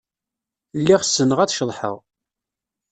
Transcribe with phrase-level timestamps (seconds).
[0.79, 1.97] Lliɣ ssneɣ ad ceḍḥeɣ.